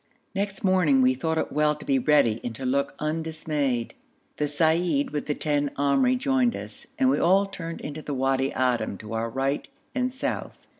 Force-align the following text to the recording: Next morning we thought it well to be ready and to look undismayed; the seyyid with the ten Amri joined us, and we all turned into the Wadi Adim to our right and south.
Next 0.33 0.63
morning 0.63 1.03
we 1.03 1.13
thought 1.13 1.37
it 1.37 1.51
well 1.51 1.75
to 1.75 1.85
be 1.85 1.99
ready 1.99 2.41
and 2.43 2.55
to 2.55 2.65
look 2.65 2.95
undismayed; 2.97 3.93
the 4.37 4.45
seyyid 4.47 5.11
with 5.11 5.27
the 5.27 5.35
ten 5.35 5.69
Amri 5.77 6.17
joined 6.17 6.55
us, 6.55 6.87
and 6.97 7.07
we 7.07 7.19
all 7.19 7.45
turned 7.45 7.81
into 7.81 8.01
the 8.01 8.15
Wadi 8.15 8.49
Adim 8.49 8.97
to 8.97 9.13
our 9.13 9.29
right 9.29 9.67
and 9.93 10.11
south. 10.11 10.57